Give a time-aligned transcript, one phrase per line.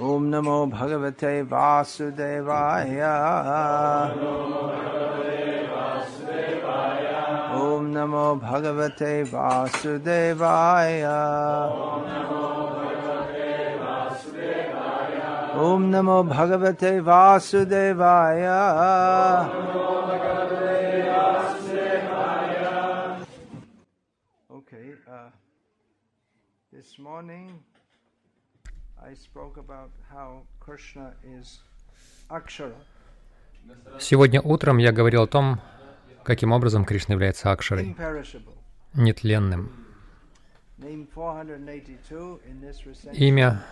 [0.00, 3.00] ॐ नमो भगवते वासुदेवाय
[7.62, 11.02] ॐ नमो भगवते वासुदेवाय
[15.66, 18.42] ॐ नमो भगवते वासुदेवाय
[24.50, 25.30] Okay, uh,
[26.72, 27.60] this morning
[33.99, 35.59] Сегодня утром я говорил о том,
[36.23, 37.95] каким образом Кришна является Акшарой,
[38.93, 39.71] нетленным.
[40.77, 43.65] Name 482 in this recension Имя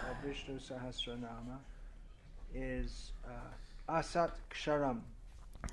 [3.87, 5.01] uh, Ksharam.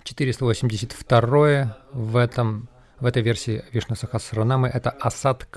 [0.04, 2.68] 482 в, этом,
[3.01, 5.48] в этой версии Вишну Сахасранамы— это Асад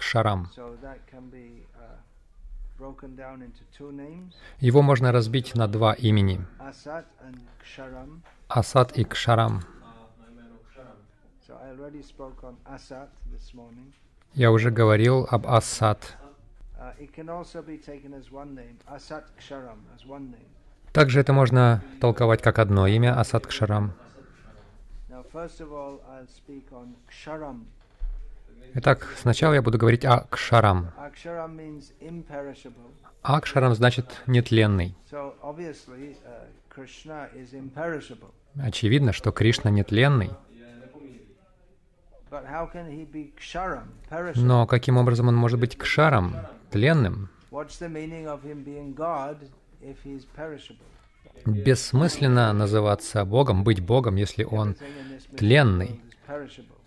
[4.60, 6.46] Его можно разбить на два имени
[8.48, 9.64] Асад и Кшарам.
[14.34, 16.18] Я уже говорил об Асад.
[16.78, 16.94] Uh.
[20.94, 23.94] Также это можно толковать как одно имя— Асад Кшарам.
[28.76, 30.92] Итак, сначала я буду говорить о Кшарам.
[33.22, 34.96] Акшарам значит нетленный.
[35.12, 35.32] Uh.
[38.62, 40.32] Очевидно, что Кришна нетленный.
[44.36, 46.36] Но каким образом он может быть Кшаром,
[46.70, 47.30] тленным?
[51.46, 54.76] Бессмысленно называться Богом, быть Богом, если он
[55.38, 56.02] тленный.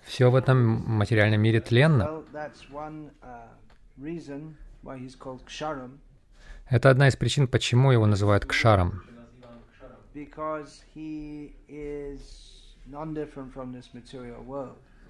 [0.08, 2.02] Все в этом материальном мире тленно.
[2.02, 3.48] Uh,
[6.70, 9.02] Это одна из причин, почему его называют Кшаром.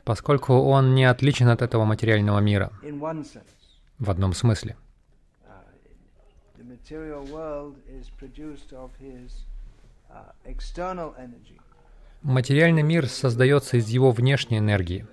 [0.04, 2.72] Поскольку он не отличен от этого материального мира,
[4.00, 4.76] в одном смысле.
[6.56, 9.44] The material world is produced of his
[10.10, 11.60] uh, external energy,
[12.22, 15.06] Материальный мир создается из его внешней энергии.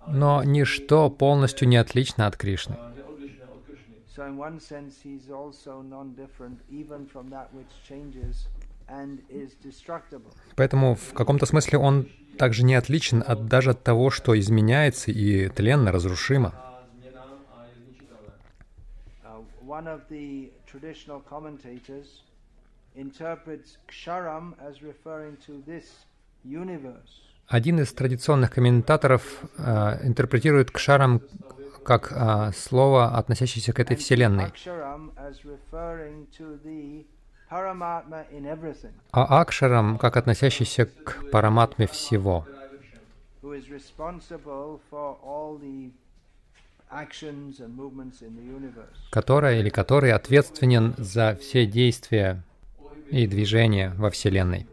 [0.00, 0.12] uh.
[0.12, 2.76] Но ничто полностью не отлично от Кришны.
[10.56, 15.48] Поэтому в каком-то смысле он также не отличен от даже от того, что изменяется и
[15.48, 16.52] тленно, разрушимо.
[16.54, 16.78] Uh,
[19.68, 22.22] one of the traditional commentators
[22.96, 25.86] interprets Ksharam as referring to this
[26.44, 27.12] universe.
[27.48, 29.22] Один из традиционных комментаторов
[29.58, 31.22] э, интерпретирует кшарам
[31.84, 34.52] как э, слово, относящееся к этой вселенной,
[39.10, 42.46] а акшарам как относящийся к параматме всего,
[43.40, 45.90] who is responsible for all the
[49.10, 52.42] которая или который ответственен за все действия
[53.10, 54.66] и движения во Вселенной.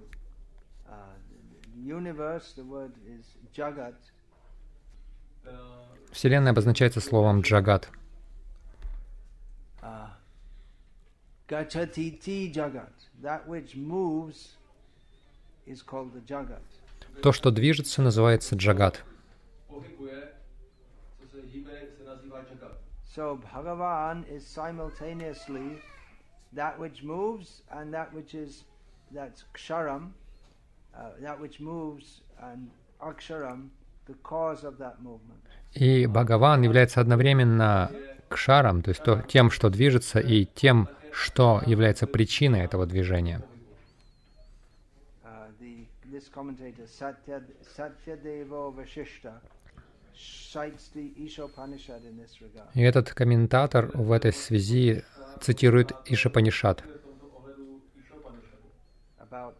[5.45, 5.51] Uh,
[6.11, 7.89] Вселенная обозначается словом джагат.
[9.81, 10.07] uh.
[17.21, 19.03] То, что движется, называется джагат.
[23.15, 25.81] So Bhagavan is simultaneously
[26.53, 28.63] that which moves and that which is
[29.11, 30.11] that's ksharam,
[30.97, 32.69] uh, that which moves and
[33.01, 33.69] aksharam,
[34.07, 35.41] the cause of that movement.
[35.73, 37.91] И Бхагаван является одновременно
[38.29, 43.41] кшаром, то есть то, тем, что движется, и тем, что является причиной этого движения.
[45.23, 45.85] Uh, the
[52.73, 55.03] И этот комментатор в этой связи
[55.41, 56.83] цитирует Ишапанишат
[59.29, 59.51] uh,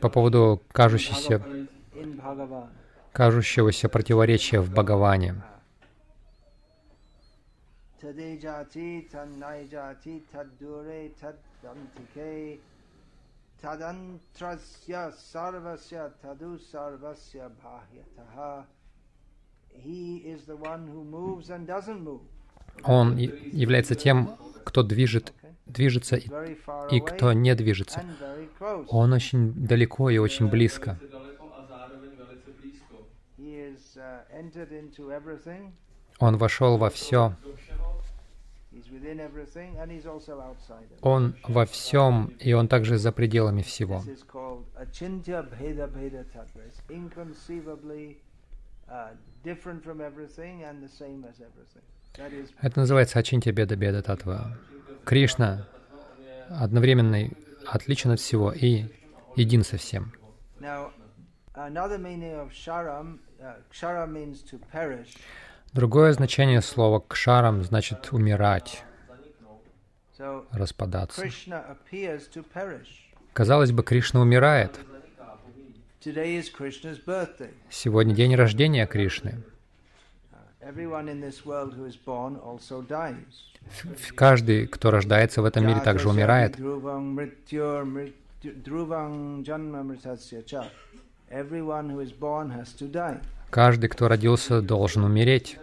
[0.00, 1.42] по поводу кажущейся,
[3.12, 5.34] кажущегося противоречия в Бхагаване.
[8.00, 12.58] Tadejati tannaijati taddure taddantike
[13.62, 18.64] tadantrasya sarvasya tadu sarvasya bhahyataha.
[19.68, 22.22] He is the one who moves and doesn't move.
[22.84, 25.34] Он является тем, кто движет,
[25.66, 26.28] движется и,
[26.90, 28.02] и кто не движется.
[28.88, 30.98] Он очень далеко и очень близко.
[31.02, 31.30] Uh.
[36.18, 37.34] Он вошел во все.
[41.02, 44.02] Он во всем, и он также за пределами всего.
[48.88, 49.16] Uh,
[52.60, 54.56] Это называется Ачинтия Беда Беда Татва.
[55.04, 55.68] Кришна
[56.48, 57.30] одновременно
[57.66, 58.86] отличен от всего и
[59.36, 60.12] един со всем.
[60.60, 60.92] now
[65.72, 65.76] Uh.
[65.80, 68.82] Другое значение слова кшарам значит умирать,
[70.50, 71.22] распадаться.
[73.32, 74.80] Казалось бы, Кришна умирает.
[77.70, 79.42] Сегодня день рождения Кришны.
[84.16, 86.58] Каждый, кто рождается в этом мире, также умирает.
[91.32, 93.20] Everyone who is born has to die.
[93.50, 95.58] Каждый, кто родился, должен умереть.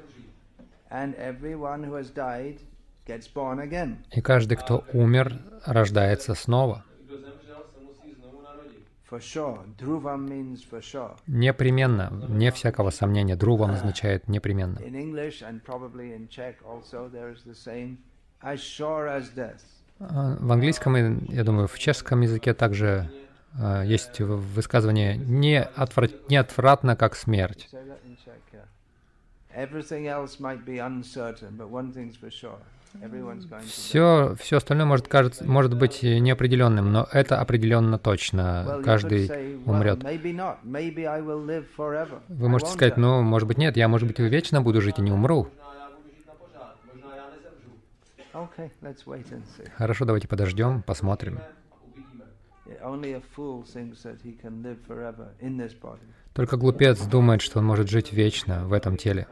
[4.11, 6.83] И каждый, кто умер, рождается снова.
[11.27, 14.79] Непременно, вне всякого сомнения, друвам означает непременно.
[19.99, 23.09] А, В английском и, я думаю, в чешском языке также
[23.85, 27.67] есть в- высказывание «не, отвра- не отвратно, как смерть».
[33.67, 38.63] Все, все остальное может, кажется, может быть неопределенным, но это определенно точно.
[38.83, 39.27] Каждый
[39.65, 39.99] умрет.
[42.27, 45.11] Вы можете сказать, ну, может быть, нет, я, может быть, вечно буду жить и не
[45.11, 45.47] умру.
[49.77, 51.39] Хорошо, давайте подождем, посмотрим.
[56.33, 59.27] Только глупец думает, что он может жить вечно в этом теле.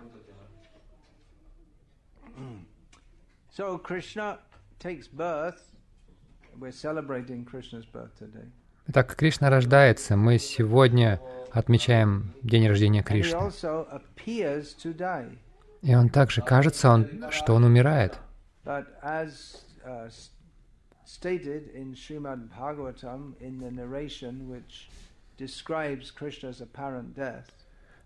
[3.58, 4.40] So Krishna
[4.80, 5.56] takes birth.
[6.58, 8.52] We're celebrating Krishna's birth today.
[8.88, 10.16] Итак, Кришна рождается.
[10.16, 11.20] Мы сегодня
[11.52, 13.52] отмечаем день рождения Кришны.
[15.82, 18.20] И он также кажется, он, что он умирает.
[21.06, 24.90] Uh, stated in Srimad Bhagavatam, in the narration which
[25.38, 27.52] describes Krishna's apparent death,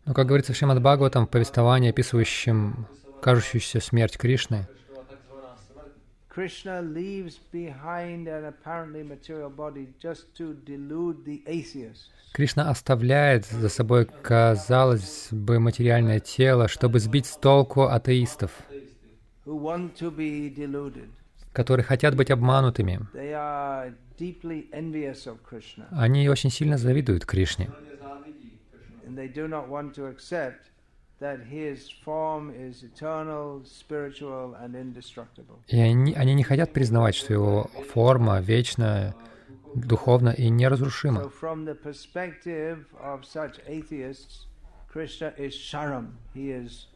[0.06, 2.88] Но, как говорится в Шримад Бхагаватам, в повествовании, описывающем
[3.22, 5.92] кажущуюся смерть Кришны, Krishna takzvaná smrt.
[6.30, 12.10] Krishna leaves behind an apparently material body just to delude the atheists.
[12.34, 18.52] Кришна оставляет за собой, казалось бы, материальное тело, чтобы сбить с толку атеистов,
[19.46, 21.10] who want to be deluded.
[21.60, 22.96] Которые хотят быть обманутыми.
[25.92, 27.70] Они очень сильно завидуют Кришне.
[35.68, 39.14] И они, они не хотят признавать, что его форма вечна,
[39.76, 41.30] духовна и неразрушима.
[44.92, 46.16] Krishna is sharam.
[46.34, 46.88] He is,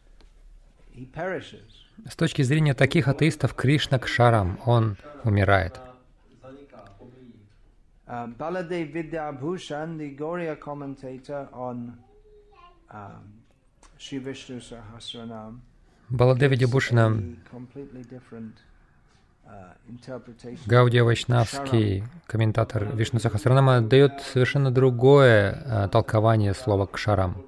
[0.92, 1.83] he perishes.
[2.08, 5.80] С точки зрения таких атеистов, Кришна кшарам, он умирает.
[8.06, 11.94] Uh, Baladev Vidyabhushan, the Gauriya commentator on
[12.90, 13.42] um,
[13.98, 15.60] Sri Vishnu Sahasranam,
[16.10, 17.12] Баладеви Дебушина.
[20.66, 27.44] Гаудия Вайшнавский, комментатор Вишну Сахасранама, дает совершенно другое а, толкование слова кшарам.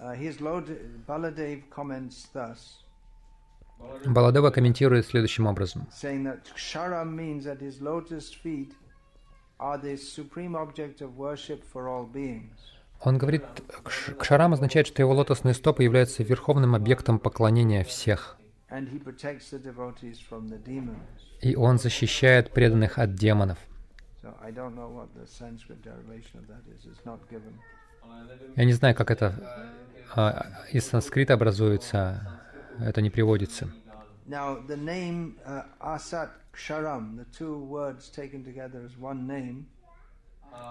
[0.00, 0.66] Uh, his Lord
[1.06, 2.84] Baladev comments thus,
[4.06, 5.86] Баладева комментирует следующим образом.
[5.92, 8.72] saying that Ksharam means that his lotus feet
[9.58, 12.56] are the supreme object of worship for all beings.
[13.00, 13.44] Он говорит,
[13.84, 18.36] кш- кшарам означает, что его лотосные стопы являются верховным объектом поклонения всех.
[21.40, 23.58] И он защищает преданных от демонов.
[24.20, 24.34] So
[28.56, 29.34] Я не знаю, как это
[30.14, 32.40] а, из санскрита образуется,
[32.80, 33.68] это не приводится.
[34.26, 39.66] Now, the name uh, Asat Ksharam, the two words taken together as one name,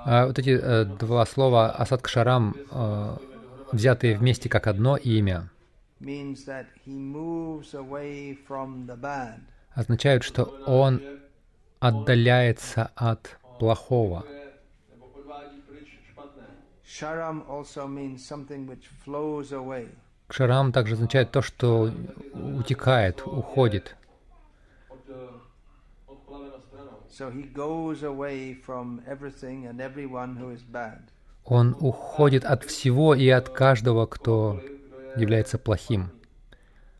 [0.05, 3.17] А вот эти э, два слова асад кшарам, э,
[3.72, 5.50] взятые вместе как одно имя,
[9.74, 11.01] означают, что он
[11.79, 14.25] отдаляется от плохого.
[20.27, 21.91] Кшарам также означает то, что
[22.34, 23.96] утекает, уходит.
[31.44, 34.62] Он уходит от всего и от каждого, кто
[35.15, 36.12] является плохим.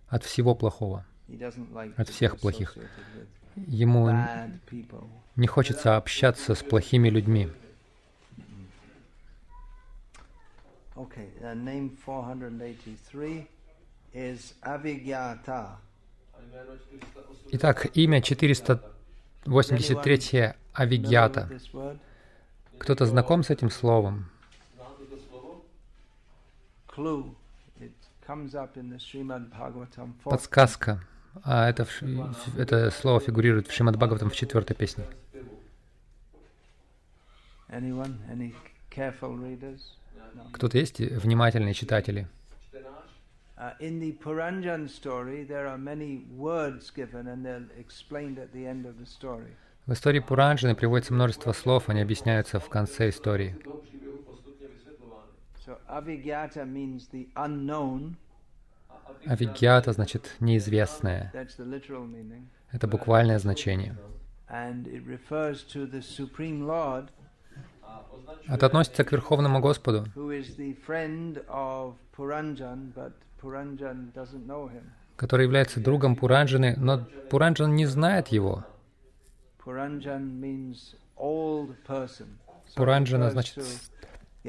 [0.10, 1.06] От всего плохого.
[1.96, 2.76] От всех плохих.
[3.56, 4.12] Ему
[5.36, 7.50] не хочется общаться с плохими людьми.
[10.98, 13.48] Okay, uh, name 483
[14.16, 15.78] is Avigyata.
[17.52, 21.50] Итак, имя 483 Авигьята.
[22.80, 24.26] Кто-то знаком с этим словом?
[24.76, 25.62] Znáte to slovo?
[26.88, 27.36] Clue.
[27.80, 27.94] It
[28.26, 30.32] comes up in the Srimad Bhagavatam 4.
[30.32, 31.00] Подсказка.
[31.44, 31.86] А это,
[32.58, 35.04] это слово фигурирует в Шримад Бхагаватам в четвертой песне.
[37.70, 38.18] Anyone?
[38.32, 38.56] Any
[38.90, 39.94] careful readers?
[40.54, 42.28] Кто-то есть внимательные читатели?
[43.58, 43.74] Uh.
[49.88, 53.56] В истории Пуранджаны приводится множество слов, они объясняются в конце истории.
[59.26, 61.34] Авигьята значит неизвестное.
[62.72, 63.98] Это буквальное значение.
[64.50, 67.10] And it refers to the Supreme Lord,
[68.48, 70.06] Это относится к Верховному Господу,
[75.16, 78.64] который является другом Пуранджаны, но Пуранджан не знает его.
[82.76, 83.64] Пуранджана значит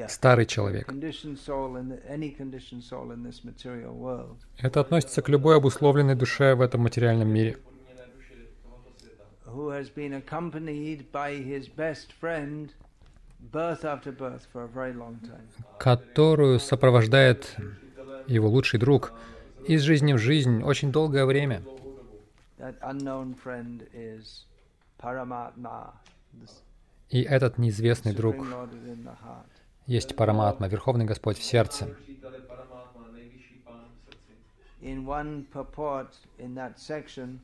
[0.07, 0.93] старый человек.
[4.57, 7.57] Это относится к любой обусловленной душе в этом материальном мире,
[15.77, 17.55] которую сопровождает
[18.27, 19.13] его лучший друг
[19.67, 21.61] из жизни в жизнь очень долгое время.
[22.57, 24.45] That unknown friend is
[25.01, 25.93] Paramatma.
[26.33, 26.49] The
[27.09, 28.35] И этот неизвестный друг
[29.87, 31.95] есть Параматма, Верховный Господь в сердце.
[34.81, 37.41] In one purport in that section,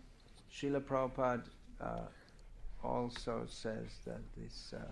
[0.49, 1.43] Srila Prabhupada
[1.81, 2.07] uh,
[2.81, 4.73] also says that this.
[4.73, 4.85] Uh,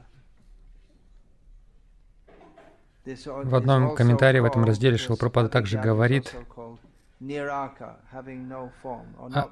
[3.06, 6.34] В одном комментарии в этом разделе Прабхупада также говорит,
[9.18, 9.50] А-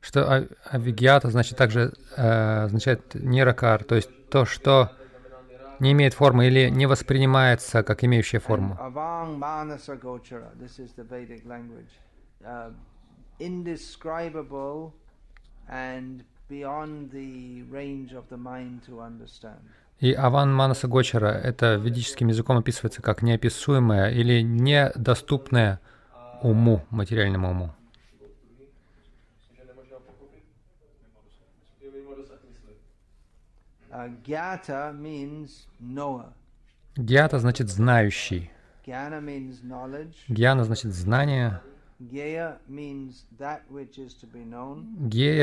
[0.00, 4.92] что а- авигьята значит также э, означает ниракар, то есть то, что
[5.78, 8.78] не имеет формы или не воспринимается как имеющее And форму.
[20.00, 20.04] Uh.
[20.04, 25.80] И Аван Манаса Гочара это ведическим языком описывается как неописуемое или недоступное
[26.42, 27.70] уму, материальному уму.
[33.90, 34.10] Uh.
[36.96, 38.50] Гьята значит знающий.
[40.28, 41.60] Гьяна значит знание.
[41.98, 42.60] Гея—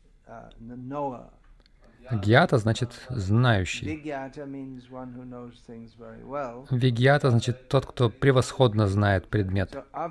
[2.12, 3.86] Гьята значит знающий.
[6.72, 9.76] Вигьята значит тот, кто превосходно знает предмет.
[9.94, 10.08] А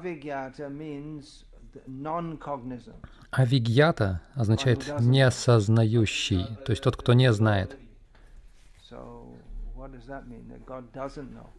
[3.44, 7.76] вигьята означает неосознающий, то есть тот, кто не знает.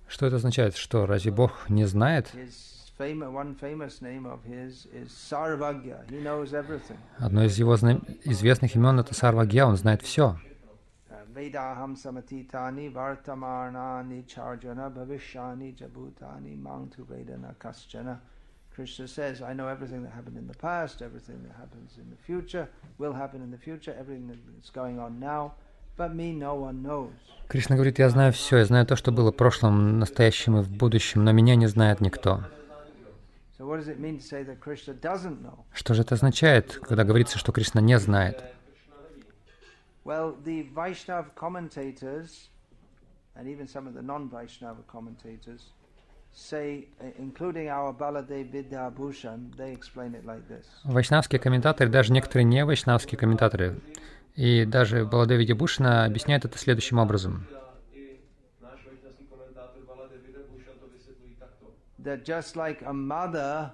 [0.07, 0.75] Что это означает?
[0.75, 2.29] Что, разве Бог не знает?
[7.19, 10.37] Одно из его зна- известных имен— это Сарвагья, он знает все.
[11.09, 18.19] Uh, Vedaham samatitani vartamarnani charjana bhavishyani jabhutani mangtu vedana kaschana.
[18.75, 22.15] Krishna says, I know everything that happened in the past, everything that happens in the
[22.25, 25.51] future, will happen in the future, everything that's going on now,
[25.97, 27.11] but me no one knows.
[27.49, 30.71] Кришна говорит, я знаю все, я знаю то, что было в прошлом, настоящем и в
[30.71, 32.45] будущем, но меня не знает никто.
[35.73, 38.43] Что же это означает, когда говорится, что Кришна не знает?
[40.03, 42.49] Well, the Vaishnav commentators,
[43.35, 45.73] and even some of the non-Vaishnava commentators,
[46.33, 50.65] say, uh, including our Baladev Vidyabhushan, they explain it like this.
[50.83, 53.79] Вайшнавские комментаторы, даже некоторые не вайшнавские комментаторы,
[54.35, 57.45] и даже Баладеви Бушина объясняют это следующим образом.
[62.03, 63.71] That just like a mother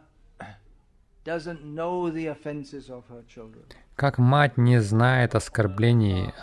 [1.23, 3.63] doesn't know the offenses of her children,
[3.95, 6.33] Как мать не знает оскорблений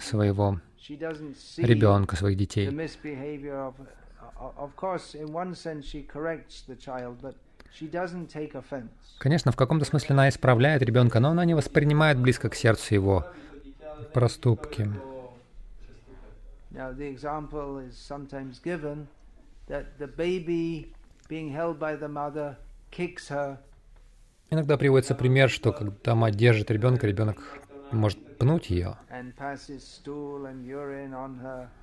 [0.00, 2.68] своего she doesn't see ребенка, своих the детей.
[2.68, 3.74] misbehavior of.
[4.40, 7.34] o- Of course, in one sense, she corrects the child, but
[7.72, 8.90] she doesn't take offense.
[9.18, 13.26] Конечно, в каком-то смысле она исправляет ребенка, но она не воспринимает близко к сердцу его
[14.12, 14.90] проступки.
[16.72, 19.06] Now, the example is sometimes given
[19.68, 20.92] that the baby
[24.50, 27.58] Иногда приводится пример, что когда мать держит ребенка, ребенок
[27.90, 28.96] может пнуть ее,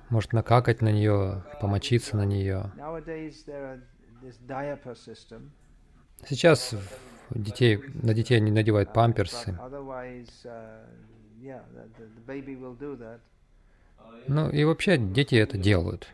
[0.08, 2.70] может накакать на нее, помочиться на нее.
[6.28, 6.74] Сейчас
[7.30, 9.58] детей, на детей не надевают памперсы.
[13.98, 14.24] uh.
[14.28, 16.08] Ну и вообще дети это делают.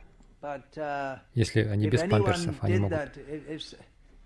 [0.46, 2.98] Uh, Если они без памперсов, они могут.
[2.98, 3.74] that, if, if, s-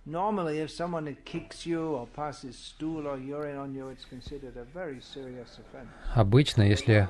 [0.07, 4.65] normally if someone kicks you or passes stool or urine on you, it's considered a
[4.75, 5.89] very serious offense.
[6.15, 7.09] Обычно, если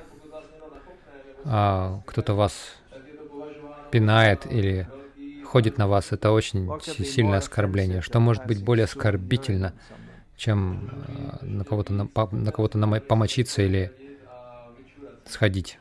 [1.43, 2.53] а, кто-то вас
[3.89, 4.87] пинает или
[5.43, 8.01] ходит на вас, это очень сильное оскорбление.
[8.01, 9.73] Что может быть более оскорбительно,
[10.37, 13.91] чем а, на кого-то на, на кого-то помочиться или
[15.25, 15.79] сходить?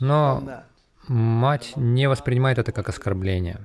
[0.00, 0.64] Но
[1.08, 3.60] мать не воспринимает это как оскорбление.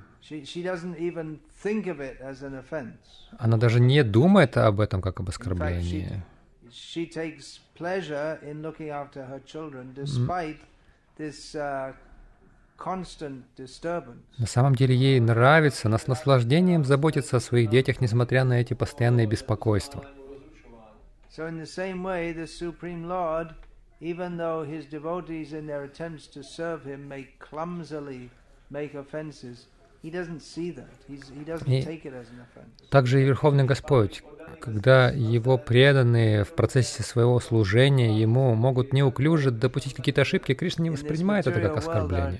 [3.39, 6.23] Она даже не думает об этом как об оскорблении.
[11.55, 11.93] uh.
[14.37, 18.73] На самом деле ей нравится, она с наслаждением заботится о своих детях, несмотря на эти
[18.73, 20.05] постоянные беспокойства.
[21.29, 23.53] So, in the same way, the Supreme Lord,
[24.01, 28.29] even though his devotees, in their attempts to serve him, may clumsily
[28.69, 29.67] make offenses,
[30.01, 30.89] he doesn't see that.
[31.07, 32.89] He's, he doesn't И- take it as an offense.
[32.89, 34.23] Также и Верховный Господь,
[34.61, 40.89] когда его преданные в процессе своего служения ему могут неуклюже допустить какие-то ошибки, Кришна не
[40.91, 42.39] воспринимает это как оскорбление.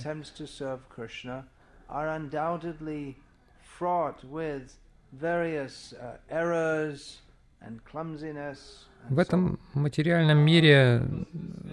[5.14, 7.20] various uh, errors
[7.62, 8.87] and clumsiness.
[9.10, 11.04] В этом материальном мире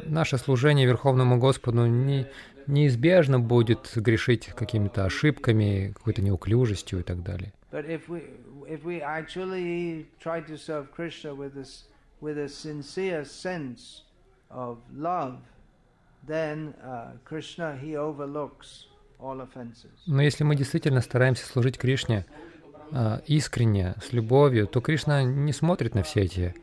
[0.07, 2.27] наше служение Верховному Господу не,
[2.67, 7.53] неизбежно будет грешить какими-то ошибками, какой-то неуклюжестью и так далее.
[19.21, 19.37] Uh.
[20.07, 22.27] Но если мы действительно стараемся служить Кришне
[22.93, 26.55] а, искренне, с любовью, то Кришна не смотрит на все эти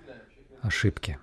[0.62, 1.17] ошибки.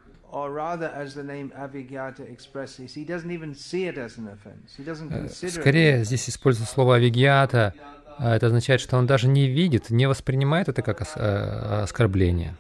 [5.11, 7.74] Э, Скорее здесь используется слово «авигиата».
[8.18, 12.57] а Это означает, что он даже не видит, не воспринимает это как ос- э, оскорбление.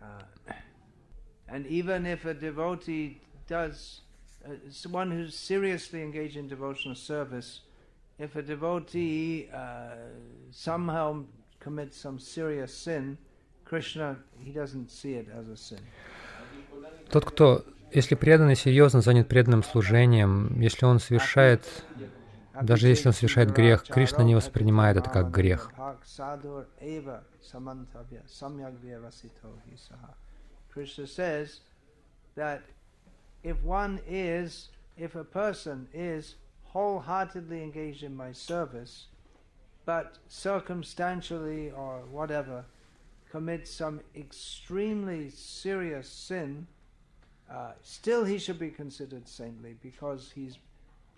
[0.00, 0.22] Uh,
[1.48, 4.02] and even if a devotee does,
[4.44, 7.62] uh, someone who's seriously engaged in devotional service,
[8.18, 9.96] if a devotee uh,
[10.52, 11.24] somehow
[11.58, 13.29] commits some serious sin, Krishna,
[13.72, 15.80] he doesn't see it as a sin.
[17.10, 21.84] Тот, кто, если преданный серьезно занят преданным служением, если он совершает,
[22.60, 25.70] даже если он совершает грех, Кришна не воспринимает это как грех.
[30.72, 31.62] Krishna says
[32.36, 32.62] that
[33.42, 36.36] if one is, if a person is
[36.72, 39.08] wholeheartedly engaged in my service,
[39.84, 42.64] but circumstantially or whatever
[43.30, 46.66] commits some extremely serious sin,
[47.50, 50.58] uh, still he should be considered saintly because he's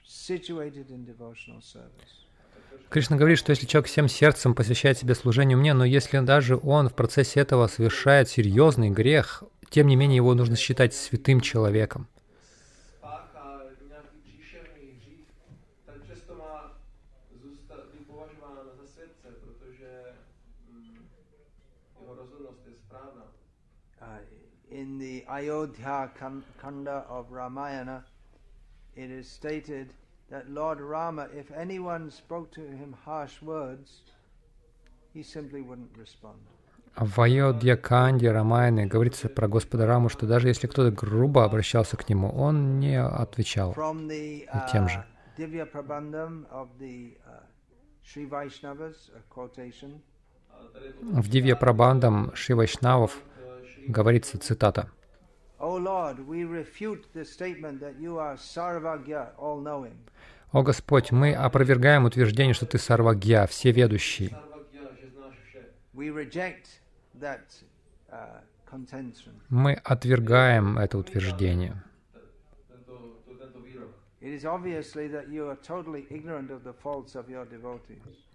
[0.04, 2.22] situated in devotional service.
[2.90, 6.88] Кришна говорит, что если человек всем сердцем посвящает себе служению мне, но если даже он
[6.88, 12.08] в процессе этого совершает серьезный грех, тем не менее его нужно считать святым человеком.
[24.82, 27.98] In the Ayodhya kan- Kanda of Ramayana,
[28.96, 29.86] it is stated
[30.30, 33.88] that Lord Rama, if anyone spoke to him harsh words,
[35.14, 36.38] he simply wouldn't respond.
[36.94, 42.06] А В Айодьяканде, Рамайне говорится про Господа Раму, что даже если кто-то грубо обращался к
[42.10, 43.72] нему, он не отвечал.
[43.72, 44.08] Тем
[44.84, 44.98] uh, же.
[44.98, 45.04] Uh,
[51.12, 53.22] В Дивья Прабандам Шри Вайшнавов
[53.88, 54.90] говорится цитата.
[60.52, 64.34] «О Господь, мы опровергаем утверждение, что Ты Сарвагья, всеведущий.
[68.10, 68.40] Uh.
[69.48, 71.82] Мы отвергаем это утверждение».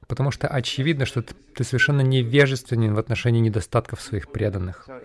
[0.07, 4.87] Потому что очевидно, что ты, совершенно невежественен в отношении недостатков своих преданных.
[4.87, 5.01] Uh.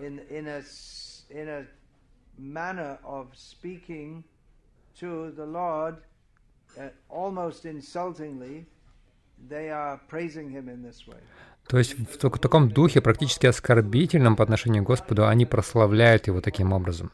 [11.67, 16.41] То есть в так- таком духе, практически оскорбительном по отношению к Господу, они прославляют Его
[16.41, 17.11] таким образом.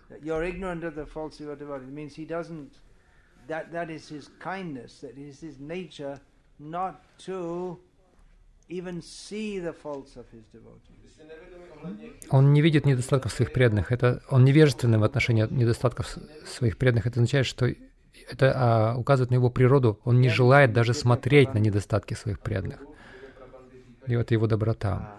[3.47, 5.01] That that is His kindness.
[5.01, 6.19] That is His nature,
[6.59, 6.95] not
[7.25, 7.77] to
[8.69, 10.95] even see the faults of His devotees.
[12.29, 13.91] Он не видит недостатков своих преданных.
[13.91, 17.07] Это он невежественный в отношении недостатков своих преданных.
[17.07, 17.67] Это означает, что
[18.29, 19.99] это а, указывает на его природу.
[20.03, 22.79] Он не желает даже смотреть на недостатки своих преданных.
[24.07, 25.15] И вот его доброта.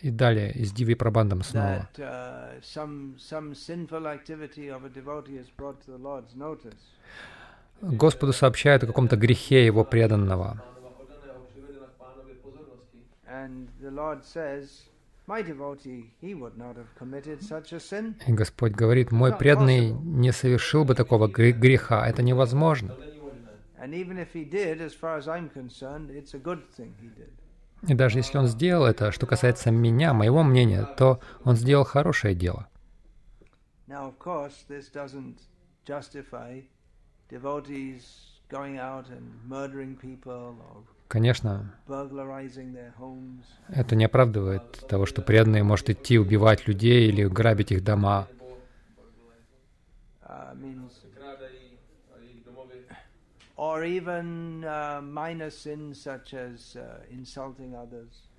[0.00, 1.88] И далее из Диви Прабандам снова.
[1.96, 3.52] that uh, some some
[7.80, 10.62] Господу сообщают о каком-то грехе его преданного.
[18.26, 22.08] И Господь говорит, мой преданный не совершил бы такого гре- греха.
[22.08, 22.96] Это невозможно.
[27.86, 32.34] И даже если он сделал это, что касается меня, моего мнения, то он сделал хорошее
[32.34, 32.66] дело.
[33.86, 35.36] Now, of course, this doesn't
[35.86, 36.62] justify
[41.08, 41.74] Конечно,
[43.68, 48.28] это не оправдывает того, что преданный может идти убивать людей или грабить их дома.
[50.22, 51.08] Uh, uh, uh.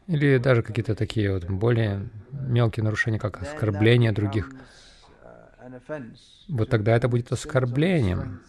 [0.07, 4.49] Или даже какие-то такие вот более мелкие нарушения, как оскорбление других.
[4.49, 4.59] becomes,
[5.23, 5.48] uh, an offense
[6.47, 8.41] Вот тогда это будет оскорблением.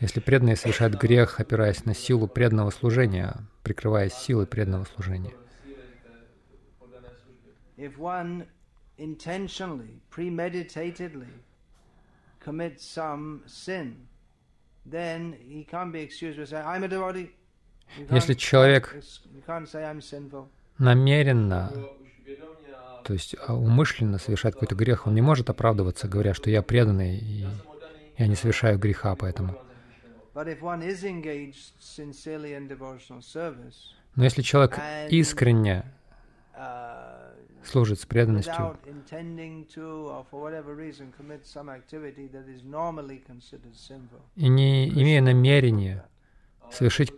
[0.00, 5.32] Если преданный совершает грех, опираясь на силу преданного служения, прикрываясь силой преданного служения.
[18.10, 18.96] Если человек
[20.78, 21.72] намеренно,
[23.04, 27.18] То есть а, умышленно совершает какой-то грех, он не может оправдываться, говоря, что я преданный,
[27.18, 27.46] и
[28.18, 29.56] я не совершаю греха поэтому.
[34.14, 34.78] Но если человек
[35.10, 35.84] искренне
[36.54, 37.34] uh,
[37.64, 38.78] служит с преданностью,
[44.36, 46.04] и не имея намерения
[46.70, 47.12] совершить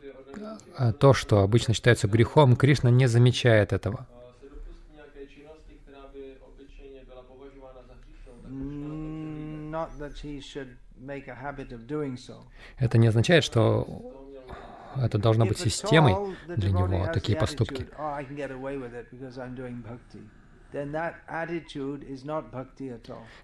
[0.76, 4.08] а, то, что обычно считается грехом, Кришна не замечает этого.
[12.78, 13.86] Это не означает, что
[14.96, 17.86] это должно If быть системой для него, такие поступки.
[17.98, 18.14] Oh.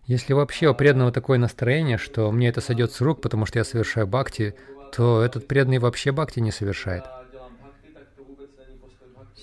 [0.06, 3.64] Если вообще у преданного такое настроение, что мне это сойдет с рук, потому что я
[3.64, 4.56] совершаю бхакти,
[4.92, 7.04] то этот преданный вообще бхакти не совершает.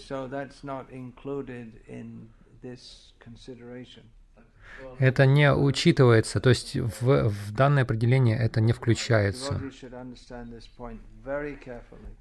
[0.09, 2.29] So that's not included in
[2.61, 4.03] this consideration.
[4.99, 9.61] Это не учитывается, то есть в, в данное определение это не включается.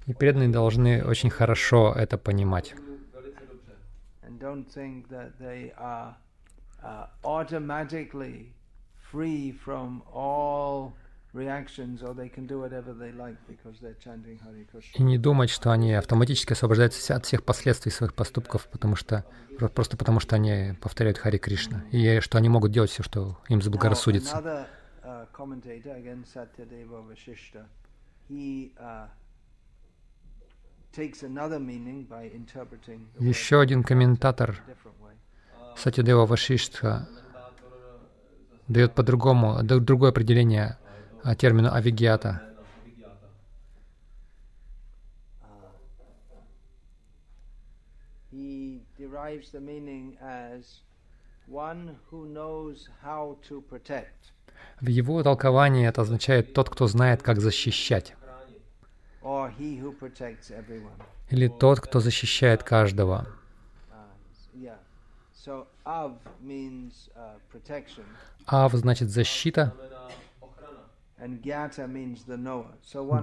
[0.05, 2.75] И преданные должны очень хорошо это понимать.
[4.23, 4.43] And
[14.93, 19.25] И не думать, что они автоматически освобождаются от всех последствий своих поступков, потому что
[19.59, 23.37] про- просто потому что они повторяют Хари Кришна, и что они могут делать все, что
[23.49, 24.37] им заблагорассудится.
[24.37, 24.65] uh,
[25.03, 25.27] uh,
[33.19, 34.59] Еще один комментатор.
[35.75, 37.07] Сатидева Вашиштха
[38.67, 40.77] дает по-другому, другое определение
[41.35, 42.41] термину авигьята.
[53.03, 54.31] How to protect,
[54.81, 58.15] В его толковании это означает тот, кто знает, как защищать,
[61.29, 63.27] или тот, кто защищает каждого.
[65.85, 68.03] Uh, means uh,
[68.45, 69.73] Ав значит защита,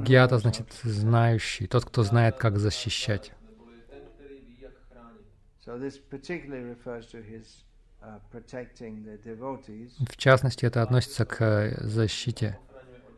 [0.04, 3.32] гьята значит знающий, тот, кто знает, как защищать.
[3.42, 5.26] Neboli ten, který ví, jak chránit.
[5.64, 7.64] So this particularly refers to his
[8.02, 9.92] uh, protecting the devotees.
[10.08, 12.58] В частности, это относится к э, защите,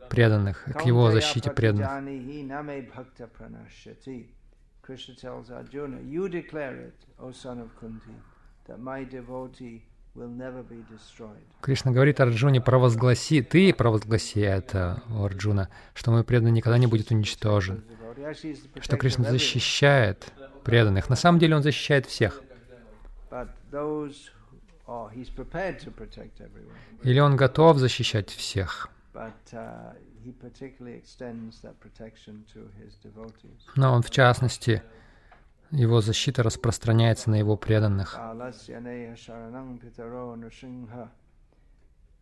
[0.09, 1.89] преданных, к его защите преданных.
[4.87, 8.15] Krishna tells Arjuna, you declare it, O son of Kunti,
[8.67, 9.83] that my devotee
[11.61, 17.83] Кришна говорит Арджуне, провозгласи, ты провозгласи это, Арджуна, что мой преданный никогда не будет уничтожен.
[18.81, 20.31] Что Кришна защищает
[20.63, 21.09] преданных.
[21.09, 22.41] На самом деле он защищает всех.
[27.03, 28.89] Или он готов защищать всех.
[29.13, 29.93] Uh.
[33.75, 34.83] Но он, в частности,
[35.71, 38.15] его защита распространяется на его преданных.
[38.15, 41.09] Alasyanaya sharanam pitaro nrsimha.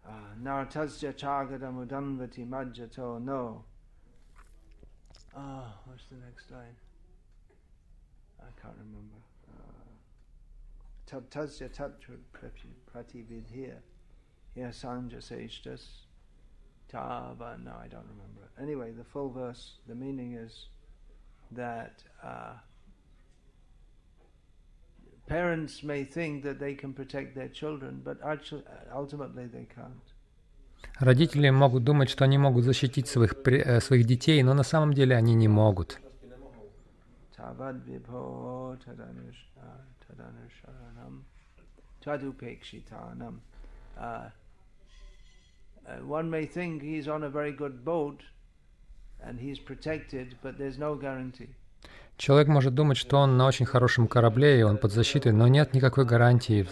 [0.05, 3.63] Ah, Naratasya chagadamudanvati majjato no.
[5.35, 6.75] Ah, what's the next line?
[8.39, 9.21] I can't remember.
[11.29, 12.17] Tasya tatra
[12.91, 13.81] pratividhya.
[14.55, 16.05] Yasanja seshtas.
[16.87, 18.61] Tava, no, I don't remember it.
[18.61, 20.67] Anyway, the full verse, the meaning is
[21.51, 22.53] that uh,
[25.26, 30.02] parents may think that they can protect their children, but actually, ultimately they can't.
[30.98, 33.34] Родители могут думать, что они могут защитить своих,
[33.82, 35.98] своих детей, но на самом деле они не могут.
[45.86, 48.22] Uh, one may think he's on a very good boat
[49.22, 51.48] and he's protected, but there's no guarantee.
[52.17, 55.73] Человек может думать, что он на очень хорошем корабле, и он под защитой, но нет
[55.73, 56.67] никакой гарантии.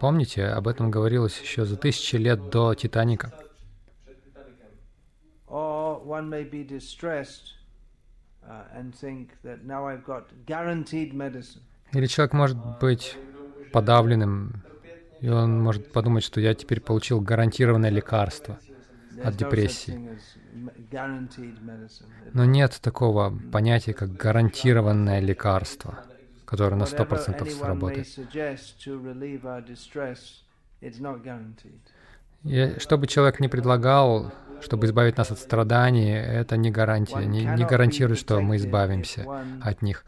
[0.00, 3.32] Помните, об этом говорилось еще за тысячи лет до Титаника.
[11.92, 13.16] Или человек может быть
[13.72, 14.62] подавленным,
[15.20, 18.58] и он может подумать, что я теперь получил гарантированное лекарство
[19.22, 20.18] от депрессии.
[22.32, 26.04] Но нет такого понятия, как гарантированное лекарство,
[26.44, 28.06] которое на 100% сработает.
[32.44, 37.44] И что бы человек ни предлагал, чтобы избавить нас от страданий, это не гарантия, не,
[37.44, 39.24] не гарантирует, что мы избавимся
[39.62, 40.04] от них.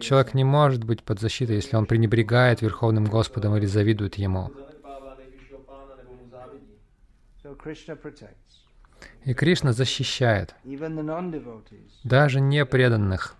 [0.00, 4.52] Человек не может быть под защитой, если он пренебрегает Верховным Господом или завидует Ему.
[9.24, 10.54] И Кришна защищает
[12.04, 13.36] даже непреданных.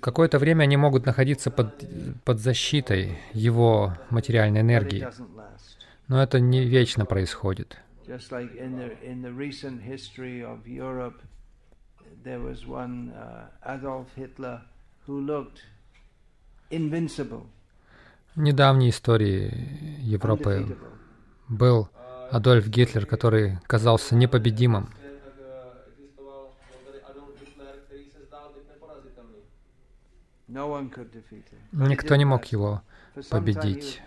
[0.00, 1.84] Какое-то время они могут находиться под,
[2.24, 5.06] под защитой его материальной энергии,
[6.06, 7.78] но это не вечно происходит.
[12.24, 14.62] There was one uh, Adolf Hitler
[15.06, 15.62] who looked
[16.70, 17.46] invincible.
[18.36, 20.76] Недавней истории Европы
[21.48, 21.88] был
[22.30, 24.90] Адольф Гитлер, который казался непобедимым.
[31.72, 32.82] Никто не мог его
[33.30, 34.02] победить.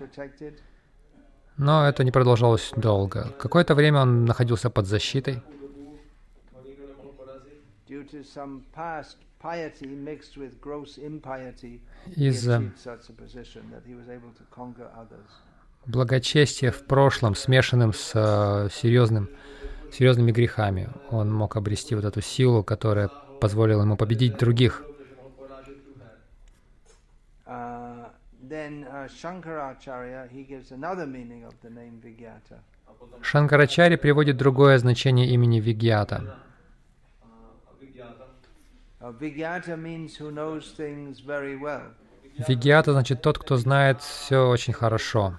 [1.57, 3.31] Но это не продолжалось долго.
[3.39, 5.43] Какое-то время он находился под защитой.
[12.15, 12.71] Из-за
[15.86, 19.30] благочестия в прошлом, смешанным с uh, серьезным,
[19.91, 24.86] серьезными грехами, он мог обрести вот эту силу, которая позволила ему победить других.
[31.69, 32.60] name Vigyata.
[33.21, 36.36] Шанкарачари приводит другое значение имени Вигьята.
[42.48, 45.38] Вигьята значит тот, кто знает все очень хорошо.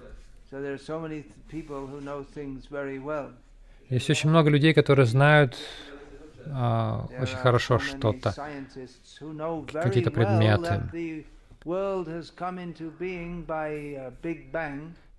[3.89, 5.57] Есть очень много людей, которые знают
[6.47, 8.33] а, очень хорошо что-то,
[9.71, 11.25] какие-то предметы.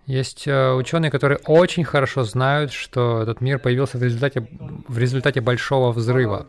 [0.07, 4.47] Есть э, ученые, которые очень хорошо знают, что этот мир появился в результате,
[4.87, 6.47] в результате большого взрыва,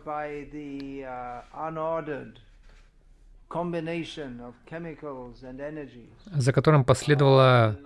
[6.25, 7.79] за которым последовала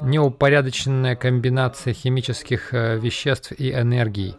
[0.00, 4.34] неупорядоченная комбинация химических э, веществ и энергий.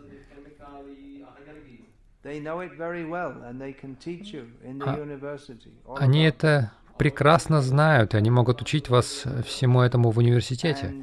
[4.81, 4.99] А,
[5.97, 10.93] они это прекрасно знают, и они могут учить вас всему этому в университете.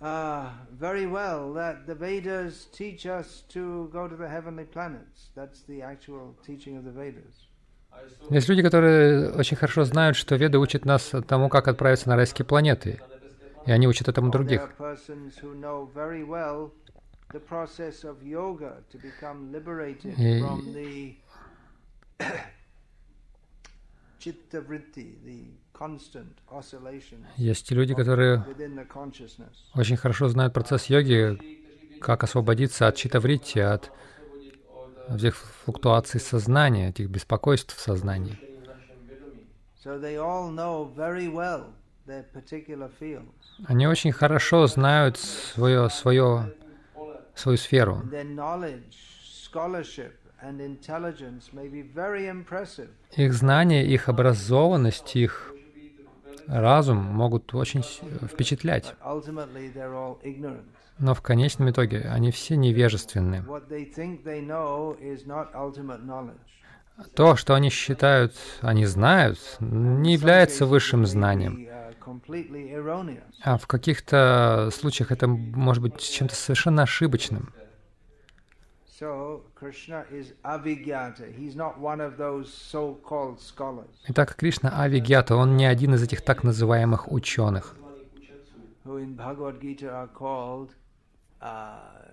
[0.00, 5.30] uh, very well that the Vedas teach us to go to the heavenly planets.
[5.34, 7.48] That's the actual teaching of the Vedas.
[7.90, 12.08] A jsou Есть люди, которые очень хорошо знают, что Веды учат нас тому, как отправиться
[12.08, 13.00] на райские планеты.
[13.64, 14.68] И они учат этому других.
[20.18, 20.42] И-
[27.36, 28.44] Есть люди, которые
[29.74, 31.38] очень хорошо знают процесс йоги,
[32.00, 33.92] как освободиться от читаврити, от
[35.16, 38.38] всех флуктуаций сознания, этих беспокойств в сознании.
[43.68, 46.54] Они очень хорошо знают свое, свое,
[47.34, 48.02] свою сферу.
[53.16, 55.54] Их знания, их образованность, их
[56.46, 58.94] разум могут очень с- впечатлять.
[60.98, 63.44] Но в конечном итоге они все невежественны.
[67.14, 71.58] То, что они считают, они знают, не является высшим знанием.
[71.58, 73.20] uh.
[73.42, 77.52] А в каких-то случаях это может быть чем-то совершенно ошибочным.
[84.08, 87.76] Итак, Кришна Авигьята, он не один из этих так называемых ученых,
[91.40, 92.06] uh,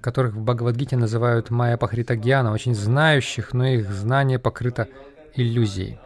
[0.00, 4.88] которых в Бхагавадгите называют Майя Пахритагьяна, очень знающих, но их знание покрыто
[5.34, 5.98] иллюзией.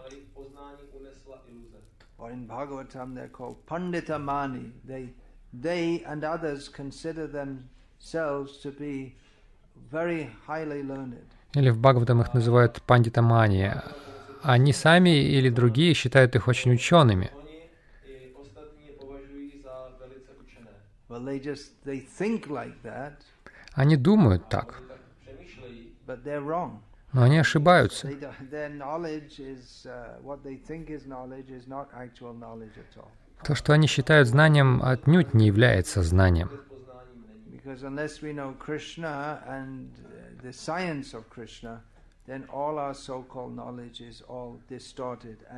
[2.28, 4.72] Or in Bhagavatam, they're called Pandita Mani.
[4.84, 5.08] They,
[5.52, 9.14] they and others consider themselves to be
[9.90, 11.24] very highly learned.
[11.54, 13.72] Или в Бхагаватам их называют пандитамани.
[14.42, 17.30] Они сами или другие считают их очень учеными.
[23.74, 24.82] Они думают так,
[27.12, 28.08] Но они ошибаются.
[28.08, 28.14] Uh.
[33.44, 36.50] То, что они считают знанием, отнюдь не является знанием.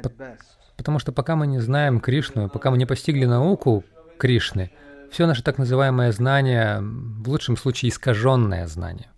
[0.02, 0.66] uh.
[0.76, 3.84] Потому что пока мы не знаем Кришну, пока мы не постигли науку
[4.18, 4.70] Кришны,
[5.10, 9.10] все наше так называемое знание, в лучшем случае искаженное знание.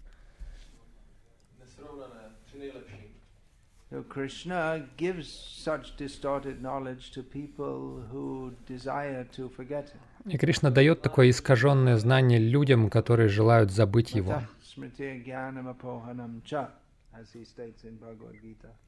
[4.09, 10.01] Krishna gives such distorted knowledge to people who desire to forget him.
[10.25, 14.43] И Кришна дает такое искаженное знание людям, которые желают забыть его.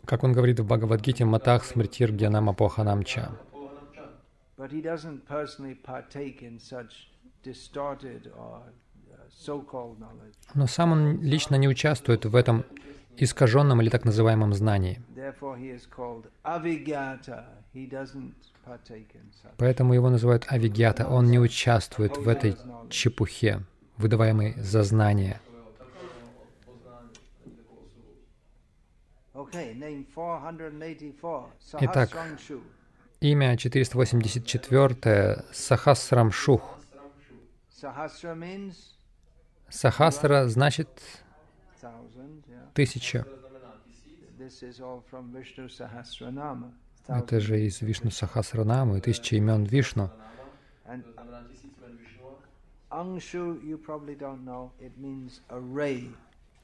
[0.06, 3.32] Как он говорит в Бхагавадгите, «Матах смртир гьянам апоханамча».
[3.52, 4.08] Pohanam ča.
[4.56, 7.08] But he doesn't personally partake in such
[7.42, 8.62] distorted or
[9.12, 10.34] uh, so-called knowledge.
[10.54, 12.64] Но сам он лично не участвует в этом
[13.16, 15.00] искаженном или так называемом знании.
[19.56, 21.08] Поэтому его называют авигьята.
[21.08, 22.56] Он не участвует в этой
[22.90, 23.60] чепухе,
[23.96, 25.40] выдаваемой за знание.
[26.64, 27.10] Poznání,
[27.44, 28.14] není takovou osobou.
[29.34, 31.52] Okay, name 484.
[31.80, 32.10] Итак.
[33.20, 36.78] Имя 484 Сахасрам Шух.
[37.70, 38.94] Sahasra means
[39.68, 40.88] Сахасра значит.
[42.74, 43.26] Тысяча.
[47.06, 50.10] Это же из Вишну Сахасранамы, тысяча имен Вишну.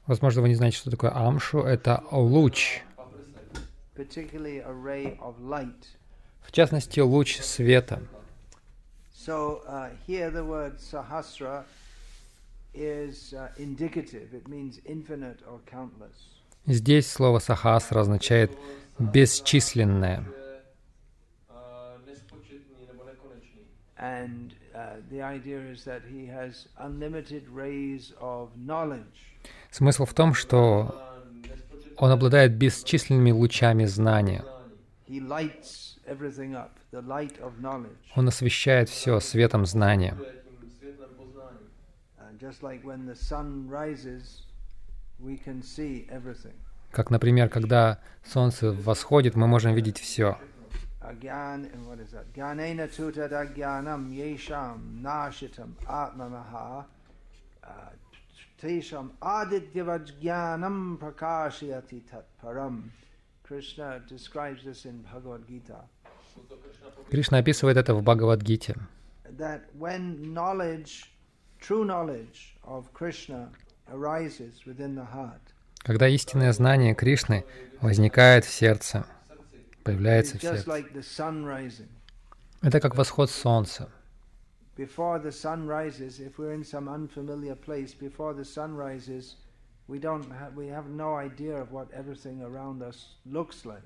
[0.07, 1.59] Возможно, вы не знаете, что такое Амшу.
[1.59, 2.81] Это луч.
[6.41, 8.01] В частности, луч света.
[9.13, 11.63] So uh, here the word Sahasra
[16.65, 18.51] Здесь слово Сахасра означает
[18.99, 20.23] бесчисленное.
[21.49, 21.97] Uh.
[23.97, 25.01] And uh.
[29.69, 30.95] Смысл в том, что
[31.97, 34.43] он обладает бесчисленными лучами знания.
[38.15, 40.17] Он освещает все светом знания.
[42.41, 44.23] Just like when the sun rises,
[45.19, 46.55] we can see everything.
[46.91, 50.37] Как, например, когда солнце восходит, мы можем видеть все.
[51.01, 51.15] Uh,
[67.09, 68.75] Кришна описывает это в Бхагавадгите.
[69.37, 71.11] that when knowledge,
[75.83, 77.43] Когда истинное знание Кришны
[77.81, 79.05] возникает в сердце,
[79.83, 80.65] появляется в сердце.
[82.61, 83.89] Это как восход солнца.
[84.77, 89.35] Before the sun rises, if we're in some unfamiliar place, before the sun rises,
[89.87, 93.83] we don't have, we have no idea of what everything around us looks like.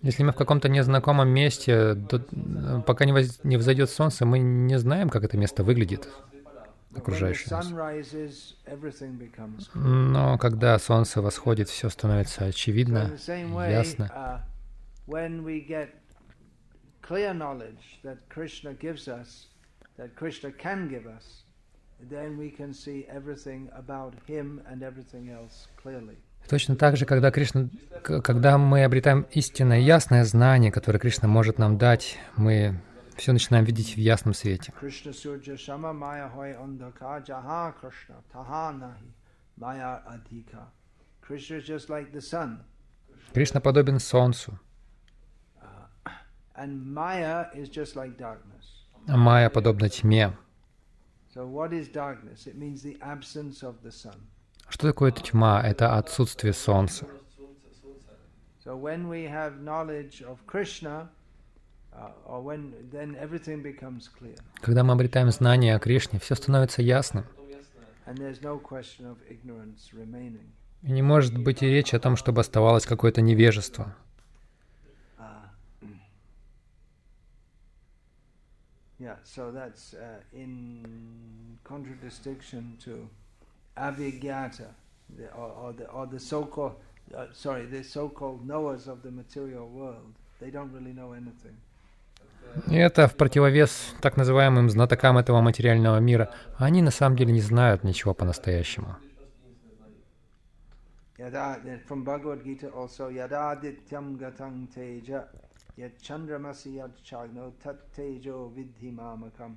[0.00, 4.76] Если мы в каком-то незнакомом месте, до- пока не, воз- не взойдет солнце, мы не
[4.78, 6.08] знаем, как это место выглядит,
[6.96, 7.66] Окружающее нас.
[9.74, 13.10] Но когда солнце восходит, все становится очевидно,
[13.70, 14.10] ясно.
[14.14, 14.40] uh.
[26.48, 27.68] Точно так же, когда, Кришна,
[28.02, 32.80] когда мы обретаем истинное, ясное знание, которое Кришна может нам дать, мы
[33.16, 34.72] все начинаем видеть в ясном свете.
[43.32, 44.58] Кришна подобен солнцу,
[49.08, 50.36] а майя подобна тьме.
[54.68, 55.62] Что такое тьма?
[55.62, 57.06] Это отсутствие солнца.
[58.64, 61.08] So when we have knowledge of Krishna,
[64.60, 67.24] Когда мы обретаем знание о Кришне, все становится ясным.
[70.82, 73.94] И не может быть и речи о том, чтобы оставалось какое-то невежество.
[75.18, 75.24] Uh,
[78.98, 83.08] yeah, so that's uh, in contradistinction to
[83.76, 84.74] avigyata,
[85.16, 86.74] the, or, or the or the so-called
[87.14, 90.14] uh, sorry, the so-called knowers of the material world.
[90.40, 91.56] They don't really know anything.
[92.68, 96.34] И это в противовес так называемым знатокам этого материального мира.
[96.58, 98.96] Они на самом деле не знают ничего по-настоящему.
[101.18, 105.28] Yada, from Bhagavad Gita also, Yada dityam gatang teja,
[105.76, 109.54] yat chandramasi yat chagno tat tejo vidhi mamakam.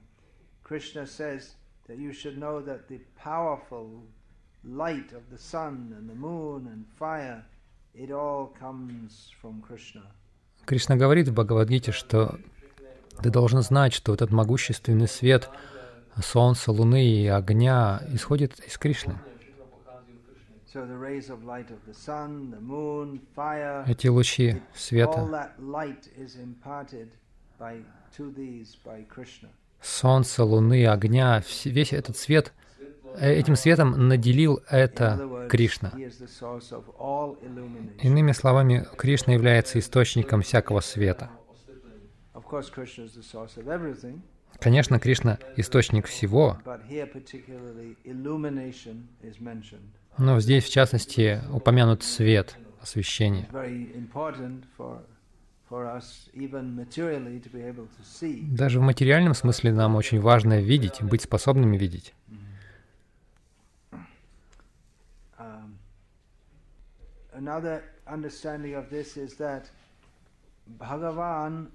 [0.63, 1.55] Krishna says
[1.87, 4.03] that you should know that the powerful
[4.63, 7.43] light of the sun and the moon and fire,
[7.95, 10.03] it all comes from Krishna.
[10.65, 12.37] Кришна говорит в Бхагавадгите, что
[13.21, 15.49] ты должен знать, что этот могущественный свет
[16.23, 19.17] солнца, луны и огня исходит из Кришны.
[23.87, 25.51] Эти лучи света,
[29.81, 32.53] солнца, луны, огня, весь этот свет,
[33.17, 35.91] э, этим светом наделил это Кришна.
[38.01, 41.29] Иными словами, Кришна является источником всякого света.
[44.59, 46.57] Конечно, Кришна— источник всего,
[50.17, 53.47] но здесь, в частности, упомянут свет, освещение.
[58.51, 62.13] Даже в материальном смысле нам очень важно видеть, быть способными видеть.
[65.37, 65.77] Um,
[67.33, 69.69] another understanding of this is that
[70.79, 71.71] Bhagavan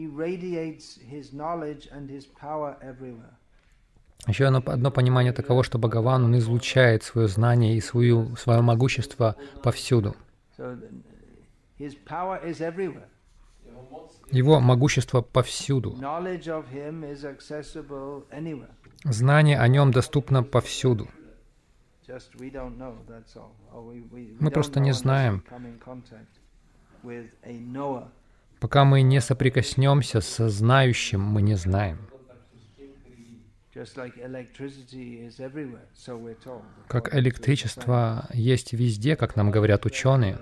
[0.00, 3.34] he radiates his knowledge and his power everywhere.
[4.26, 9.36] Еще одно, одно понимание таково, что Бхагаван, он излучает свое знание и свою, свое могущество
[9.62, 10.14] повсюду.
[14.30, 15.96] Его могущество повсюду.
[19.04, 21.08] Знание о нем доступно повсюду.
[24.40, 25.42] Мы просто не знаем.
[28.60, 31.98] Пока мы не соприкоснемся со знающим, мы не знаем.
[36.88, 40.38] Как электричество есть везде, как нам говорят ученые.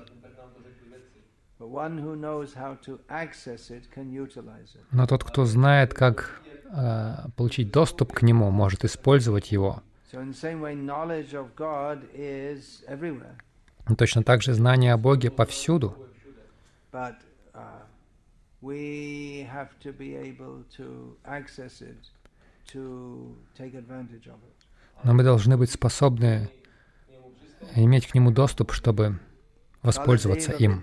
[4.90, 9.82] Но тот, кто знает, как э, получить доступ к нему, может использовать его.
[13.96, 15.96] Точно так же знание о Боге повсюду.
[18.62, 22.11] Uh, we have to be able to access it
[22.72, 24.66] to take advantage of it.
[25.04, 26.50] Но мы должны быть способны
[27.76, 29.20] иметь к нему доступ, чтобы
[29.82, 30.82] воспользоваться им.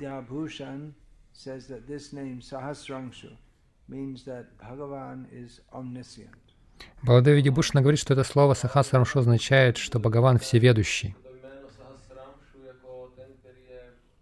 [7.04, 11.16] Баладеви Дибушна говорит, что это слово Сахасрамшу означает, что Бхагаван всеведущий.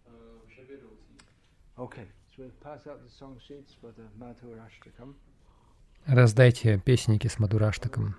[0.05, 1.83] uh.
[1.83, 2.07] Okay,
[6.05, 8.15] Раздайте песенники с Мадураштаком.